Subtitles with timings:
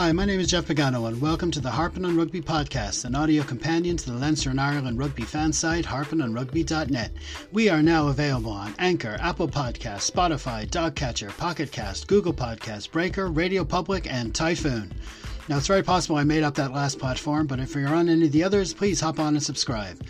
[0.00, 3.14] Hi, my name is Jeff Pagano, and welcome to the Harpin on Rugby podcast, an
[3.14, 7.12] audio companion to the Leinster and Ireland rugby fan site, harpinonrugby.net.
[7.52, 13.26] We are now available on Anchor, Apple Podcasts, Spotify, Dogcatcher, Pocket Cast, Google Podcasts, Breaker,
[13.26, 14.90] Radio Public, and Typhoon.
[15.50, 18.24] Now, it's very possible I made up that last platform, but if you're on any
[18.24, 20.00] of the others, please hop on and subscribe.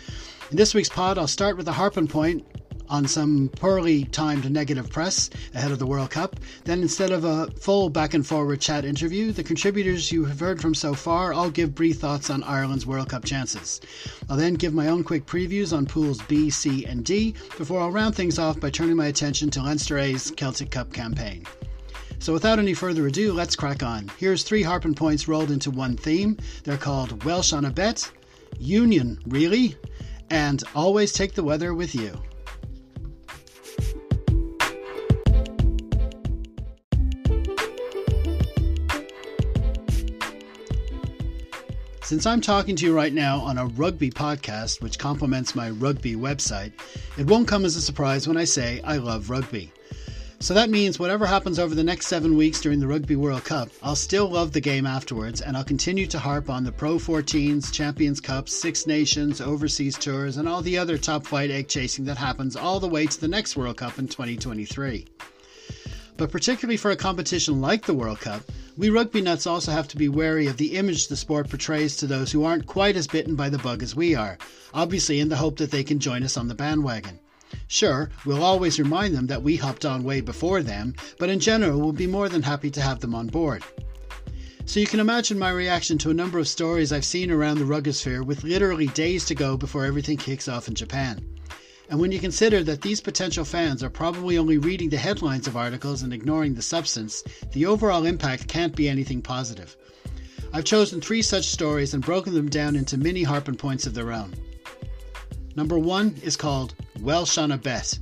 [0.51, 2.45] In this week's pod, I'll start with the Harpin point
[2.91, 6.35] on some poorly timed negative press ahead of the World Cup.
[6.65, 10.61] Then, instead of a full back and forward chat interview, the contributors you have heard
[10.61, 13.79] from so far all give brief thoughts on Ireland's World Cup chances.
[14.29, 17.91] I'll then give my own quick previews on pools B, C, and D before I'll
[17.91, 21.45] round things off by turning my attention to Leinster A's Celtic Cup campaign.
[22.19, 24.11] So, without any further ado, let's crack on.
[24.17, 26.37] Here's three harping points rolled into one theme.
[26.65, 28.11] They're called Welsh on a Bet,
[28.59, 29.75] Union, really,
[30.29, 32.21] and Always Take the Weather with You.
[42.11, 46.15] Since I'm talking to you right now on a rugby podcast, which complements my rugby
[46.15, 46.73] website,
[47.17, 49.71] it won't come as a surprise when I say I love rugby.
[50.41, 53.69] So that means whatever happens over the next seven weeks during the Rugby World Cup,
[53.81, 57.71] I'll still love the game afterwards, and I'll continue to harp on the Pro 14s,
[57.71, 62.17] Champions Cups, Six Nations, overseas tours, and all the other top flight egg chasing that
[62.17, 65.07] happens all the way to the next World Cup in 2023.
[66.21, 68.43] But particularly for a competition like the World Cup,
[68.77, 72.05] we rugby nuts also have to be wary of the image the sport portrays to
[72.05, 74.37] those who aren't quite as bitten by the bug as we are,
[74.71, 77.19] obviously in the hope that they can join us on the bandwagon.
[77.67, 81.79] Sure, we'll always remind them that we hopped on way before them, but in general,
[81.79, 83.63] we'll be more than happy to have them on board.
[84.67, 87.65] So you can imagine my reaction to a number of stories I've seen around the
[87.65, 91.30] rugosphere with literally days to go before everything kicks off in Japan.
[91.91, 95.57] And when you consider that these potential fans are probably only reading the headlines of
[95.57, 99.75] articles and ignoring the substance, the overall impact can't be anything positive.
[100.53, 104.13] I've chosen three such stories and broken them down into mini harping points of their
[104.13, 104.33] own.
[105.57, 107.99] Number one is called Welsh on a Bet.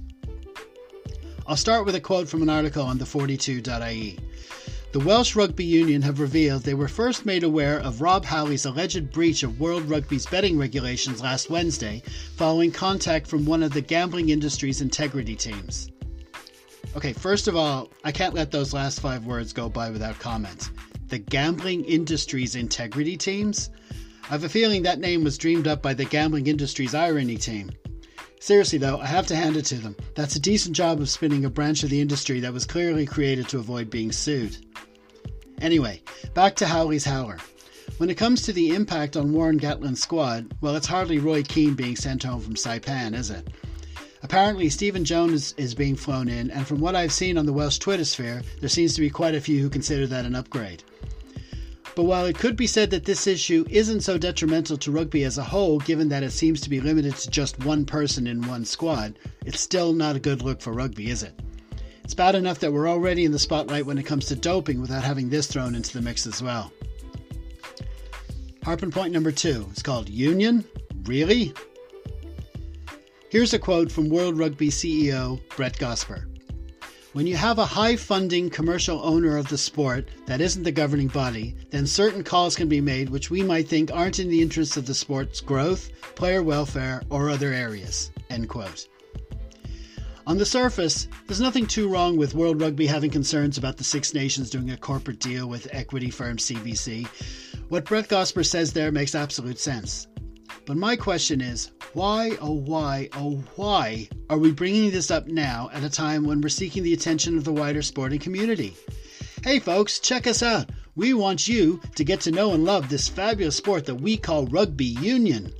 [1.48, 4.20] I'll start with a quote from an article on the42.ie.
[4.92, 9.12] The Welsh Rugby Union have revealed they were first made aware of Rob Howley's alleged
[9.12, 12.02] breach of World Rugby's betting regulations last Wednesday,
[12.36, 15.92] following contact from one of the gambling industry's integrity teams.
[16.96, 20.72] Okay, first of all, I can't let those last five words go by without comment.
[21.10, 23.70] The gambling industry's integrity teams?
[24.24, 27.70] I have a feeling that name was dreamed up by the gambling industry's irony team.
[28.40, 29.96] Seriously, though, I have to hand it to them.
[30.16, 33.50] That's a decent job of spinning a branch of the industry that was clearly created
[33.50, 34.58] to avoid being sued.
[35.62, 36.02] Anyway,
[36.34, 37.38] back to Howley's Howler.
[37.98, 41.74] When it comes to the impact on Warren Gatland's squad, well, it's hardly Roy Keane
[41.74, 43.48] being sent home from Saipan, is it?
[44.24, 47.78] Apparently, Stephen Jones is being flown in, and from what I've seen on the Welsh
[47.78, 50.84] Twitter sphere, there seems to be quite a few who consider that an upgrade.
[51.96, 55.38] But while it could be said that this issue isn't so detrimental to rugby as
[55.38, 58.64] a whole, given that it seems to be limited to just one person in one
[58.64, 61.38] squad, it's still not a good look for rugby, is it?
[62.10, 65.04] It's bad enough that we're already in the spotlight when it comes to doping without
[65.04, 66.74] having this thrown into the mix as well.
[68.64, 70.66] Harping point number two is called Union?
[71.04, 71.54] Really?
[73.30, 76.26] Here's a quote from World Rugby CEO Brett Gosper.
[77.14, 81.10] When you have a high funding commercial owner of the sport that isn't the governing
[81.10, 84.78] body, then certain calls can be made which we might think aren't in the interests
[84.78, 88.10] of the sport's growth, player welfare, or other areas.
[88.32, 88.88] End quote.
[90.30, 94.14] On the surface, there's nothing too wrong with World Rugby having concerns about the Six
[94.14, 97.08] Nations doing a corporate deal with equity firm CVC.
[97.70, 100.06] What Brett Gosper says there makes absolute sense.
[100.68, 105.72] But my question is why, oh, why, oh, why are we bringing this up now
[105.74, 108.78] at a time when we're seeking the attention of the wider sporting community?
[109.44, 110.70] Hey, folks, check us out.
[110.96, 114.46] We want you to get to know and love this fabulous sport that we call
[114.46, 115.52] rugby union.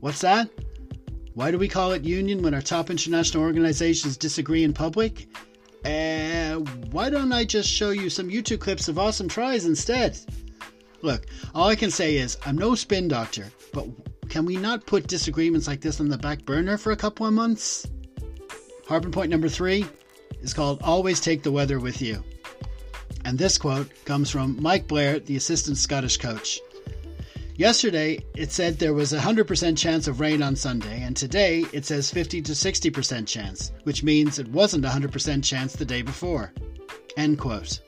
[0.00, 0.50] What's that?
[1.34, 5.28] Why do we call it union when our top international organizations disagree in public?
[5.84, 6.56] Uh,
[6.90, 10.18] why don't I just show you some YouTube clips of awesome tries instead?
[11.02, 13.86] Look, all I can say is I'm no spin doctor, but
[14.28, 17.32] can we not put disagreements like this on the back burner for a couple of
[17.32, 17.86] months?
[18.86, 19.86] Harping point number three
[20.42, 22.22] is called Always Take the Weather With You.
[23.24, 26.60] And this quote comes from Mike Blair, the assistant Scottish coach.
[27.60, 31.84] Yesterday, it said there was a 100% chance of rain on Sunday, and today it
[31.84, 36.54] says 50 to 60% chance, which means it wasn't a 100% chance the day before.
[37.18, 37.80] End quote.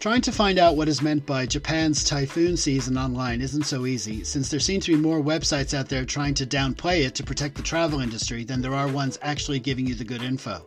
[0.00, 4.24] Trying to find out what is meant by Japan's typhoon season online isn't so easy,
[4.24, 7.54] since there seem to be more websites out there trying to downplay it to protect
[7.54, 10.66] the travel industry than there are ones actually giving you the good info.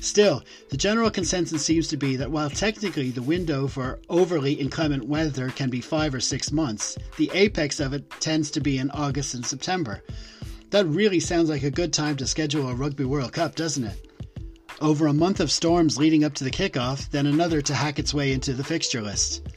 [0.00, 5.04] Still, the general consensus seems to be that while technically the window for overly inclement
[5.04, 8.90] weather can be five or six months, the apex of it tends to be in
[8.92, 10.02] August and September.
[10.70, 14.06] That really sounds like a good time to schedule a Rugby World Cup, doesn't it?
[14.80, 18.14] Over a month of storms leading up to the kickoff, then another to hack its
[18.14, 19.48] way into the fixture list.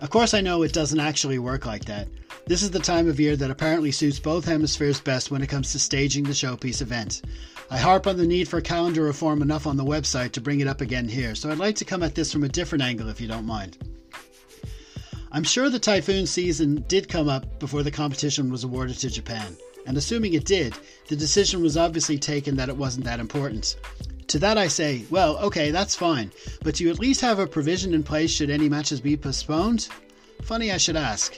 [0.00, 2.08] Of course, I know it doesn't actually work like that.
[2.46, 5.70] This is the time of year that apparently suits both hemispheres best when it comes
[5.72, 7.22] to staging the showpiece event.
[7.72, 10.66] I harp on the need for calendar reform enough on the website to bring it
[10.66, 13.20] up again here, so I'd like to come at this from a different angle if
[13.20, 13.78] you don't mind.
[15.30, 19.56] I'm sure the typhoon season did come up before the competition was awarded to Japan,
[19.86, 20.74] and assuming it did,
[21.06, 23.76] the decision was obviously taken that it wasn't that important.
[24.26, 26.32] To that I say, well, okay, that's fine,
[26.64, 29.88] but do you at least have a provision in place should any matches be postponed?
[30.42, 31.36] Funny I should ask.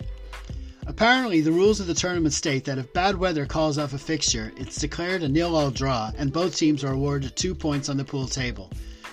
[0.87, 4.53] Apparently, the rules of the tournament state that if bad weather calls off a fixture,
[4.57, 8.27] it's declared a nil-all draw, and both teams are awarded two points on the pool
[8.27, 8.69] table.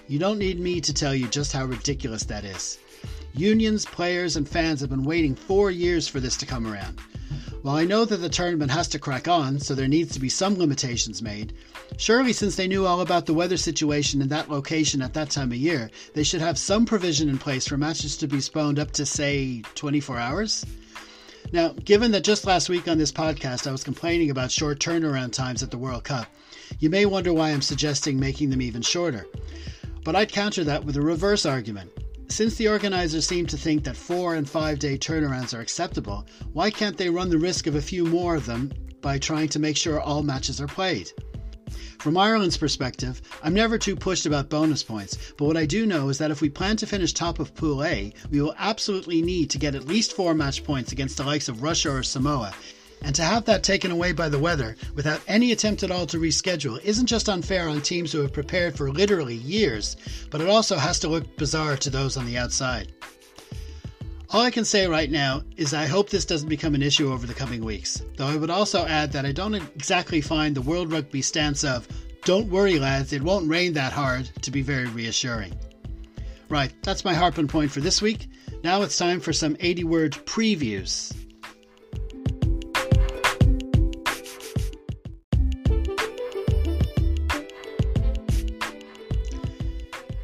[0.07, 2.79] You don't need me to tell you just how ridiculous that is.
[3.33, 6.99] Unions, players, and fans have been waiting four years for this to come around.
[7.61, 10.29] While I know that the tournament has to crack on, so there needs to be
[10.29, 11.53] some limitations made,
[11.97, 15.51] surely since they knew all about the weather situation in that location at that time
[15.51, 18.89] of year, they should have some provision in place for matches to be postponed up
[18.91, 20.65] to, say, 24 hours?
[21.51, 25.33] Now, given that just last week on this podcast I was complaining about short turnaround
[25.33, 26.27] times at the World Cup,
[26.77, 29.25] you may wonder why I'm suggesting making them even shorter.
[30.03, 31.91] But I'd counter that with a reverse argument.
[32.27, 36.69] Since the organizers seem to think that four and five day turnarounds are acceptable, why
[36.69, 39.75] can't they run the risk of a few more of them by trying to make
[39.75, 41.11] sure all matches are played?
[41.99, 46.09] From Ireland's perspective, I'm never too pushed about bonus points, but what I do know
[46.09, 49.49] is that if we plan to finish top of Pool A, we will absolutely need
[49.51, 52.53] to get at least four match points against the likes of Russia or Samoa.
[53.01, 56.17] And to have that taken away by the weather without any attempt at all to
[56.17, 59.95] reschedule isn't just unfair on teams who have prepared for literally years,
[60.29, 62.91] but it also has to look bizarre to those on the outside.
[64.31, 67.25] All I can say right now is I hope this doesn't become an issue over
[67.25, 70.91] the coming weeks, though I would also add that I don't exactly find the World
[70.91, 71.87] Rugby stance of,
[72.25, 75.57] don't worry lads, it won't rain that hard, to be very reassuring.
[76.47, 78.27] Right, that's my harping point for this week.
[78.63, 81.11] Now it's time for some 80 word previews.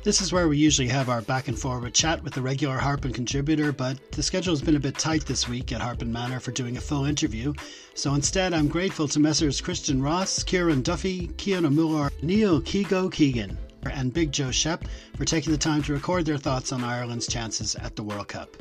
[0.05, 3.11] This is where we usually have our back and forward chat with the regular Harpin
[3.11, 6.51] contributor, but the schedule has been a bit tight this week at Harpin Manor for
[6.51, 7.51] doing a full interview.
[7.95, 9.61] So instead, I'm grateful to Messrs.
[9.61, 13.57] Christian Ross, Kieran Duffy, Kian Muller, Neil Kigo Keegan,
[13.91, 14.85] and Big Joe Shep
[15.17, 18.55] for taking the time to record their thoughts on Ireland's chances at the World Cup.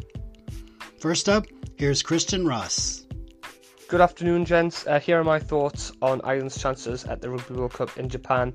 [0.99, 1.45] First up,
[1.77, 3.05] here's Christian Ross.
[3.89, 4.87] Good afternoon, gents.
[4.87, 8.55] Uh, here are my thoughts on Ireland's chances at the Rugby World Cup in Japan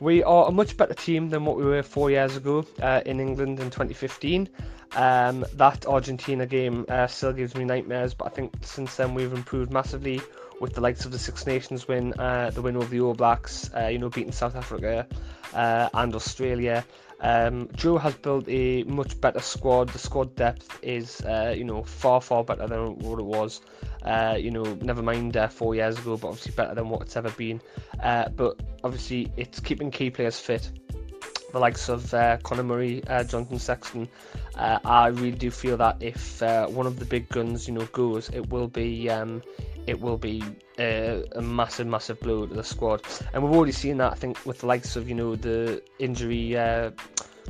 [0.00, 3.20] we are a much better team than what we were four years ago uh, in
[3.20, 4.48] England in 2015.
[4.96, 9.32] Um, that Argentina game uh, still gives me nightmares, but I think since then we've
[9.32, 10.20] improved massively
[10.60, 13.70] with the likes of the Six Nations win, uh, the win over the All Blacks,
[13.74, 15.06] uh, you know, beating South Africa
[15.54, 16.84] uh, and Australia.
[17.20, 19.90] Um, Joe has built a much better squad.
[19.90, 23.60] The squad depth is, uh, you know, far far better than what it was.
[24.02, 27.16] Uh, you know, never mind uh, four years ago, but obviously better than what it's
[27.16, 27.60] ever been.
[28.02, 30.70] Uh, but obviously, it's keeping key players fit.
[31.52, 34.08] The likes of uh, Conor Murray, uh, Jonathan Sexton.
[34.56, 38.50] I really do feel that if one of the big guns, you know, goes, it
[38.50, 39.42] will be um,
[39.90, 40.42] it will be
[40.78, 43.02] a, a, massive, massive blow to the squad.
[43.34, 46.56] And we've already seen that, I think, with the likes of, you know, the injury
[46.56, 46.92] uh,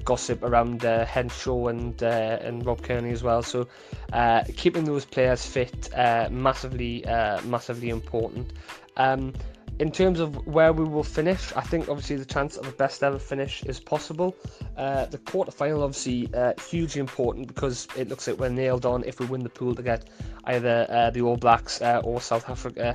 [0.05, 3.43] gossip around uh, Henshaw and uh, and Rob Kearney as well.
[3.43, 3.69] So
[4.13, 8.55] uh, keeping those players fit, uh, massively, uh, massively important.
[8.97, 9.35] Um,
[9.81, 13.03] in terms of where we will finish, I think obviously the chance of a best
[13.03, 14.37] ever finish is possible.
[14.77, 19.03] Uh, the quarter final, obviously, uh, hugely important because it looks like we're nailed on
[19.05, 20.11] if we win the pool to get
[20.45, 22.95] either uh, the All Blacks uh, or South Africa.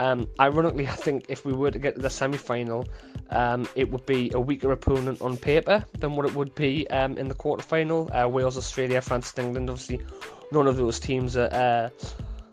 [0.00, 2.84] Um, ironically, I think if we were to get to the semi final,
[3.30, 7.16] um, it would be a weaker opponent on paper than what it would be um,
[7.16, 8.10] in the quarter final.
[8.12, 10.00] Uh, Wales, Australia, France, and England, obviously,
[10.50, 11.90] none of those teams are uh,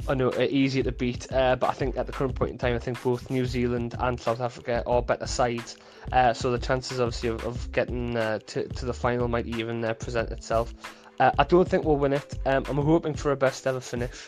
[0.07, 2.57] I know are easier to beat, uh, but I think at the current point in
[2.57, 5.77] time, I think both New Zealand and South Africa are better sides.
[6.11, 9.83] Uh, so the chances, obviously, of, of getting uh, to, to the final might even
[9.85, 10.73] uh, present itself.
[11.19, 12.39] Uh, I don't think we'll win it.
[12.45, 14.27] Um, I'm hoping for a best ever finish.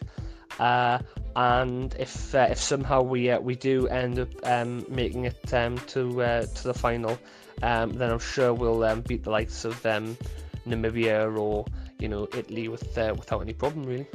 [0.59, 6.63] And if if somehow we we do end up um, making it um, to to
[6.63, 7.17] the final,
[7.63, 10.15] um, then I'm sure we'll um, beat the likes of um,
[10.67, 11.65] Namibia or
[11.97, 14.07] you know Italy with without any problem really.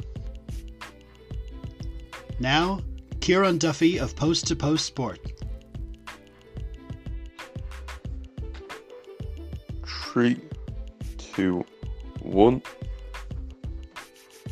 [2.39, 2.79] Now,
[3.19, 5.19] Kieran Duffy of Post to Post Sport.
[9.85, 10.39] Three,
[11.17, 11.65] two,
[12.21, 12.61] one.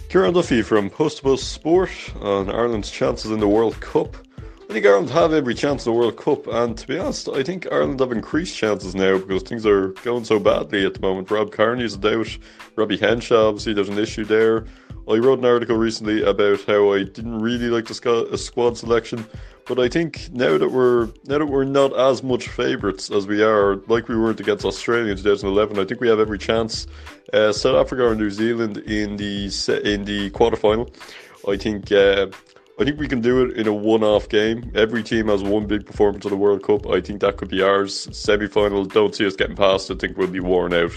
[0.10, 1.91] Kieran Duffy from Post to Post Sport
[2.22, 4.15] on Ireland's chances in the World Cup.
[4.70, 7.41] I think Ireland have every chance in the World Cup, and to be honest, I
[7.41, 11.32] think Ireland have increased chances now because things are going so badly at the moment.
[11.32, 12.38] Rob Kearney's a doubt,
[12.75, 14.65] Robbie Henshaw, obviously, there's an issue there.
[15.10, 19.26] I wrote an article recently about how I didn't really like the squad selection,
[19.66, 23.42] but I think now that we're now that we're not as much favourites as we
[23.42, 26.88] are, like we weren't against Australia in 2011, I think we have every chance.
[27.32, 29.46] Uh, South Africa or New Zealand in the
[29.84, 30.94] in the quarterfinal.
[31.48, 32.28] I think uh,
[32.80, 34.72] I think we can do it in a one-off game.
[34.76, 36.86] Every team has one big performance in the World Cup.
[36.86, 38.08] I think that could be ours.
[38.16, 38.86] Semi-final.
[38.86, 39.90] Don't see us getting past.
[39.90, 40.92] I think we'll be worn out.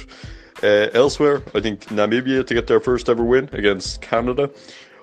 [0.62, 4.50] Uh, elsewhere, I think Namibia to get their first ever win against Canada.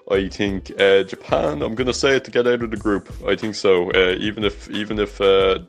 [0.09, 1.61] I think uh, Japan.
[1.61, 3.11] I'm to say it to get out of the group.
[3.27, 3.91] I think so.
[3.91, 5.59] Uh, even if even if uh,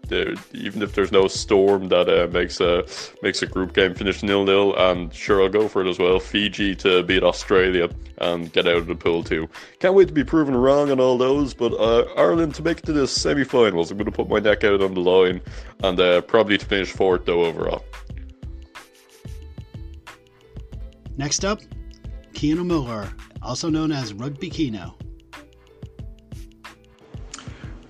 [0.52, 2.84] even if there's no storm that uh, makes a
[3.20, 6.20] makes a group game finish nil nil, and sure I'll go for it as well.
[6.20, 9.48] Fiji to beat Australia and get out of the pool too.
[9.80, 11.52] Can't wait to be proven wrong on all those.
[11.52, 13.90] But uh, Ireland to make it to the semi-finals.
[13.90, 15.40] I'm to put my neck out on the line,
[15.82, 17.84] and uh, probably to finish fourth though overall.
[21.18, 21.60] Next up,
[22.32, 24.96] Keano Miller also known as Rugby Keno.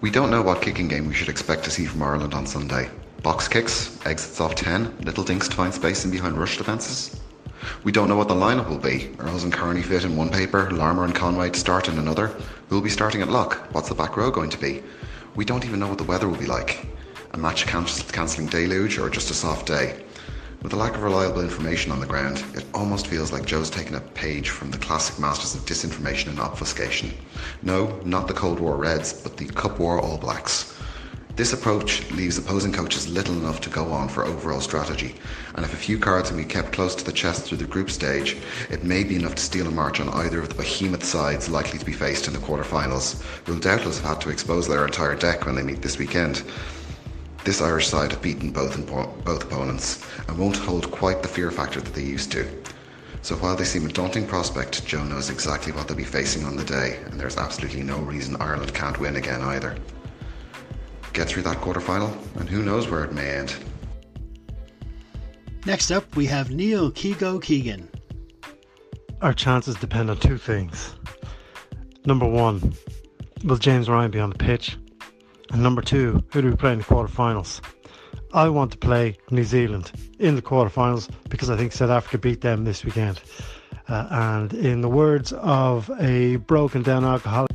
[0.00, 2.88] We don't know what kicking game we should expect to see from Ireland on Sunday.
[3.22, 7.20] Box kicks, exits off 10, little dinks to find space in behind rush defences.
[7.84, 9.14] We don't know what the lineup will be.
[9.18, 12.28] Earls and Kearney fit in one paper, Larmour and Conway to start in another.
[12.70, 13.68] Who'll be starting at lock?
[13.74, 14.82] What's the back row going to be?
[15.34, 16.86] We don't even know what the weather will be like.
[17.32, 20.02] A match cancelling deluge or just a soft day?
[20.60, 23.94] With a lack of reliable information on the ground, it almost feels like Joe's taken
[23.94, 27.12] a page from the classic masters of disinformation and obfuscation.
[27.62, 30.76] No, not the Cold War Reds, but the Cup War All Blacks.
[31.36, 35.14] This approach leaves opposing coaches little enough to go on for overall strategy,
[35.54, 37.88] and if a few cards can be kept close to the chest through the group
[37.88, 38.36] stage,
[38.68, 41.78] it may be enough to steal a march on either of the behemoth sides likely
[41.78, 45.14] to be faced in the quarterfinals, who will doubtless have had to expose their entire
[45.14, 46.42] deck when they meet this weekend.
[47.48, 48.76] This Irish side have beaten both,
[49.24, 52.46] both opponents and won't hold quite the fear factor that they used to.
[53.22, 56.56] So while they seem a daunting prospect, Joe knows exactly what they'll be facing on
[56.56, 59.78] the day, and there's absolutely no reason Ireland can't win again either.
[61.14, 63.56] Get through that quarter final, and who knows where it may end.
[65.64, 67.88] Next up, we have Neil Kigo Keegan.
[69.22, 70.96] Our chances depend on two things.
[72.04, 72.74] Number one,
[73.42, 74.76] will James Ryan be on the pitch?
[75.52, 77.60] And number two, who do we play in the quarterfinals?
[78.34, 82.42] I want to play New Zealand in the quarterfinals because I think South Africa beat
[82.42, 83.20] them this weekend.
[83.88, 87.50] Uh, and in the words of a broken down alcoholic,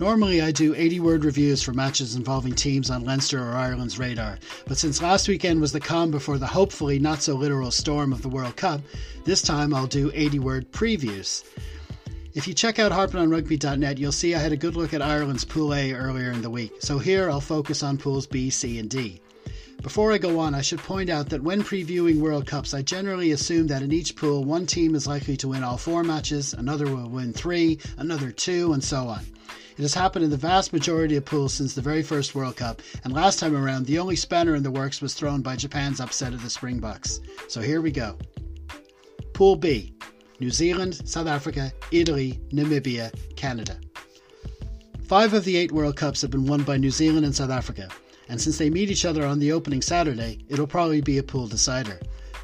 [0.00, 4.38] Normally, I do 80 word reviews for matches involving teams on Leinster or Ireland's radar,
[4.68, 8.22] but since last weekend was the calm before the hopefully not so literal storm of
[8.22, 8.80] the World Cup,
[9.24, 11.42] this time I'll do 80 word previews.
[12.32, 15.74] If you check out harpinonrugby.net, you'll see I had a good look at Ireland's Pool
[15.74, 19.20] A earlier in the week, so here I'll focus on Pools B, C, and D.
[19.82, 23.32] Before I go on, I should point out that when previewing World Cups, I generally
[23.32, 26.86] assume that in each pool, one team is likely to win all four matches, another
[26.86, 29.24] will win three, another two, and so on.
[29.78, 32.82] It has happened in the vast majority of pools since the very first World Cup,
[33.04, 36.34] and last time around, the only spanner in the works was thrown by Japan's upset
[36.34, 37.20] of the Springboks.
[37.46, 38.18] So here we go.
[39.34, 39.94] Pool B
[40.40, 43.78] New Zealand, South Africa, Italy, Namibia, Canada.
[45.06, 47.88] Five of the eight World Cups have been won by New Zealand and South Africa,
[48.28, 51.46] and since they meet each other on the opening Saturday, it'll probably be a pool
[51.46, 52.00] decider.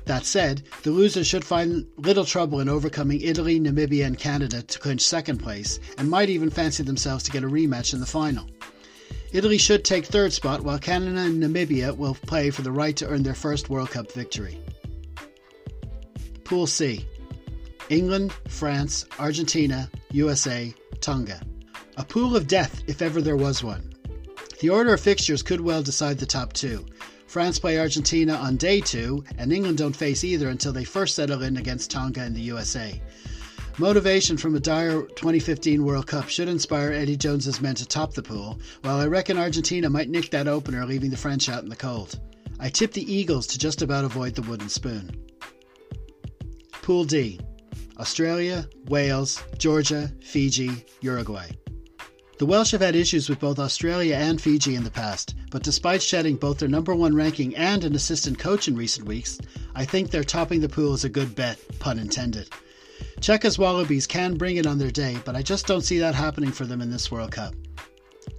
[0.06, 4.78] That said, the losers should find little trouble in overcoming Italy, Namibia, and Canada to
[4.78, 8.46] clinch second place, and might even fancy themselves to get a rematch in the final.
[9.32, 13.08] Italy should take third spot, while Canada and Namibia will play for the right to
[13.08, 14.60] earn their first World Cup victory.
[16.44, 17.06] Pool C
[17.88, 21.40] England, France, Argentina, USA, Tonga.
[21.96, 23.94] A pool of death if ever there was one.
[24.60, 26.86] The order of fixtures could well decide the top two.
[27.34, 31.42] France play Argentina on day two, and England don't face either until they first settle
[31.42, 33.02] in against Tonga in the USA.
[33.76, 38.22] Motivation from a dire 2015 World Cup should inspire Eddie Jones's men to top the
[38.22, 41.74] pool, while I reckon Argentina might nick that opener, leaving the French out in the
[41.74, 42.20] cold.
[42.60, 45.10] I tip the Eagles to just about avoid the wooden spoon.
[46.82, 47.40] Pool D
[47.98, 51.50] Australia, Wales, Georgia, Fiji, Uruguay.
[52.36, 56.02] The Welsh have had issues with both Australia and Fiji in the past, but despite
[56.02, 59.38] shedding both their number one ranking and an assistant coach in recent weeks,
[59.76, 62.48] I think their topping the pool is a good bet, pun intended.
[63.20, 66.50] Cheika's Wallabies can bring it on their day, but I just don't see that happening
[66.50, 67.54] for them in this World Cup.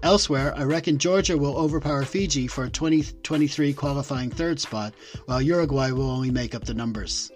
[0.04, 4.94] Elsewhere, I reckon Georgia will overpower Fiji for a 2023 qualifying third spot,
[5.26, 7.32] while Uruguay will only make up the numbers.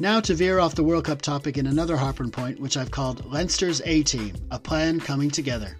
[0.00, 3.30] Now to veer off the World Cup topic in another Harpin point, which I've called
[3.30, 5.76] Leinster's A Team, a plan coming together.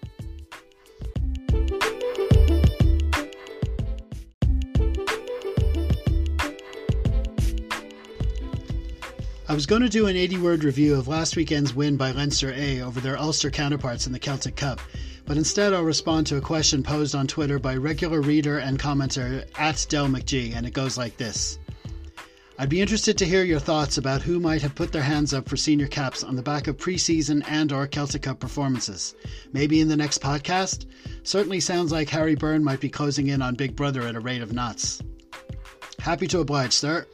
[9.48, 12.52] I was going to do an 80 word review of last weekend's win by Leinster
[12.52, 14.80] A over their Ulster counterparts in the Celtic Cup,
[15.24, 19.46] but instead I'll respond to a question posed on Twitter by regular reader and commenter
[19.58, 21.58] at Del McGee, and it goes like this.
[22.60, 25.48] I'd be interested to hear your thoughts about who might have put their hands up
[25.48, 29.14] for senior caps on the back of preseason and or Celtic Cup performances.
[29.54, 30.84] Maybe in the next podcast?
[31.22, 34.42] Certainly sounds like Harry Byrne might be closing in on Big Brother at a rate
[34.42, 35.00] of knots.
[36.00, 37.06] Happy to oblige, sir.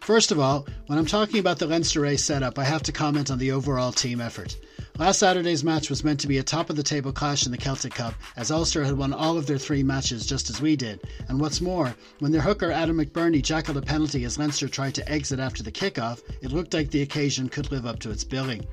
[0.00, 3.38] First of all, when I'm talking about the Leinster setup, I have to comment on
[3.38, 4.56] the overall team effort.
[4.98, 7.58] Last Saturday's match was meant to be a top of the table clash in the
[7.58, 11.00] Celtic Cup, as Ulster had won all of their three matches just as we did.
[11.28, 15.06] And what's more, when their hooker Adam McBurney jackaled a penalty as Leinster tried to
[15.06, 18.66] exit after the kick-off, it looked like the occasion could live up to its billing.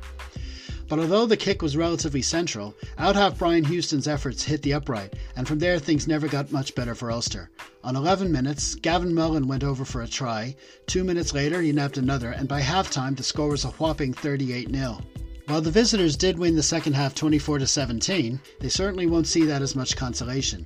[0.88, 5.16] But although the kick was relatively central, out half Brian Houston's efforts hit the upright,
[5.36, 7.50] and from there things never got much better for Ulster.
[7.84, 10.56] On 11 minutes, Gavin Mullin went over for a try.
[10.88, 14.74] Two minutes later, he nabbed another, and by halftime, the score was a whopping 38
[14.74, 15.02] 0.
[15.48, 19.62] While the visitors did win the second half 24 17, they certainly won't see that
[19.62, 20.66] as much consolation.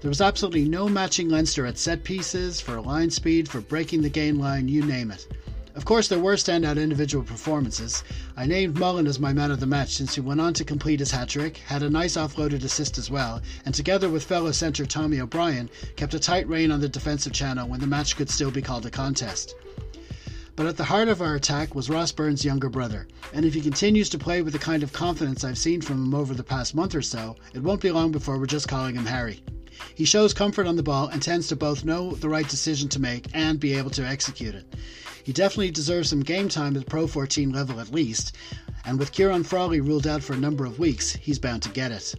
[0.00, 4.08] There was absolutely no matching Leinster at set pieces, for line speed, for breaking the
[4.08, 5.28] gain line, you name it.
[5.76, 8.02] Of course, there were standout individual performances.
[8.36, 10.98] I named Mullin as my man of the match since he went on to complete
[10.98, 14.86] his hat trick, had a nice offloaded assist as well, and together with fellow centre
[14.86, 18.50] Tommy O'Brien, kept a tight rein on the defensive channel when the match could still
[18.50, 19.54] be called a contest.
[20.56, 23.60] But at the heart of our attack was Ross Byrne's younger brother, and if he
[23.60, 26.74] continues to play with the kind of confidence I've seen from him over the past
[26.74, 29.44] month or so, it won't be long before we're just calling him Harry.
[29.94, 32.98] He shows comfort on the ball and tends to both know the right decision to
[32.98, 34.74] make and be able to execute it.
[35.24, 38.34] He definitely deserves some game time at Pro 14 level at least,
[38.86, 41.92] and with Ciarán Frawley ruled out for a number of weeks, he's bound to get
[41.92, 42.14] it.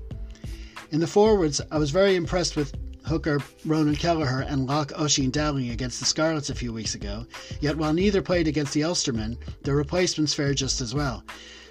[0.92, 2.76] In the forwards, I was very impressed with
[3.08, 7.26] hooker Ronan Kelleher and lock Oisín Dowling against the Scarlets a few weeks ago,
[7.62, 11.24] yet while neither played against the Ulstermen, their replacements fared just as well.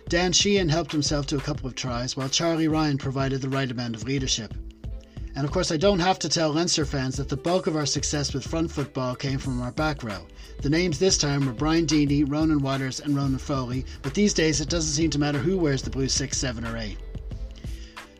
[0.08, 3.70] Dan Sheehan helped himself to a couple of tries, while Charlie Ryan provided the right
[3.70, 4.54] amount of leadership.
[5.34, 7.84] And of course, I don't have to tell Leinster fans that the bulk of our
[7.84, 10.26] success with front football came from our back row.
[10.62, 14.62] The names this time were Brian Deeney, Ronan Waters, and Ronan Foley, but these days
[14.62, 16.96] it doesn't seem to matter who wears the blue 6, 7, or 8.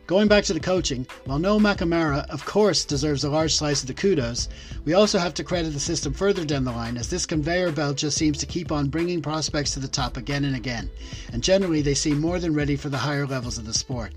[0.07, 3.87] Going back to the coaching, while Noel McNamara, of course, deserves a large slice of
[3.87, 4.47] the kudos,
[4.85, 7.97] we also have to credit the system further down the line as this conveyor belt
[7.97, 10.89] just seems to keep on bringing prospects to the top again and again,
[11.33, 14.13] and generally they seem more than ready for the higher levels of the sport.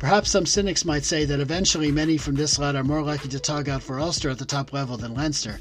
[0.00, 3.38] Perhaps some cynics might say that eventually many from this lot are more likely to
[3.38, 5.60] tug out for Ulster at the top level than Leinster,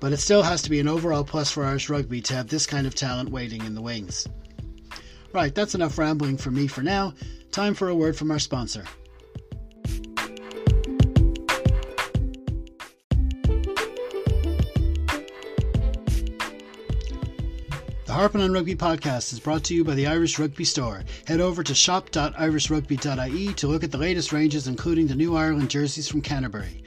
[0.00, 2.66] but it still has to be an overall plus for Irish rugby to have this
[2.66, 4.26] kind of talent waiting in the wings.
[5.32, 7.14] Right, that's enough rambling from me for now.
[7.50, 8.84] Time for a word from our sponsor.
[18.06, 21.04] The Harping on Rugby podcast is brought to you by the Irish Rugby Store.
[21.26, 26.08] Head over to shop.irishrugby.ie to look at the latest ranges, including the new Ireland jerseys
[26.08, 26.82] from Canterbury.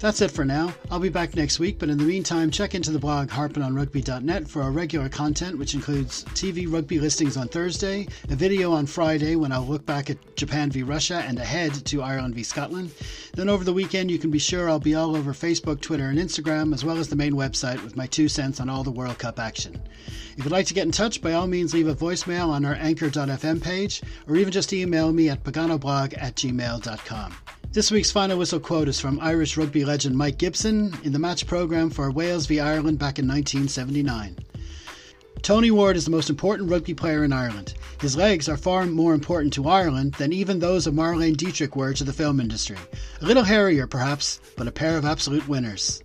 [0.00, 0.74] That's it for now.
[0.90, 4.60] I'll be back next week, but in the meantime, check into the blog harpinonrugby.net for
[4.60, 9.50] our regular content, which includes TV rugby listings on Thursday, a video on Friday when
[9.50, 12.90] I'll look back at Japan v Russia and ahead to Ireland v Scotland.
[13.34, 16.18] Then over the weekend, you can be sure I'll be all over Facebook, Twitter, and
[16.18, 19.18] Instagram, as well as the main website with my two cents on all the World
[19.18, 19.80] Cup action.
[20.36, 22.74] If you'd like to get in touch, by all means leave a voicemail on our
[22.74, 27.34] anchor.fm page, or even just email me at paganoblog at gmail.com.
[27.74, 31.44] This week's final whistle quote is from Irish rugby legend Mike Gibson in the match
[31.44, 34.38] programme for Wales v Ireland back in 1979.
[35.42, 37.74] Tony Ward is the most important rugby player in Ireland.
[38.00, 41.92] His legs are far more important to Ireland than even those of Marlene Dietrich were
[41.94, 42.78] to the film industry.
[43.20, 46.00] A little hairier, perhaps, but a pair of absolute winners.